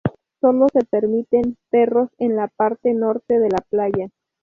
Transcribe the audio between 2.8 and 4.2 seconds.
norte de la playa.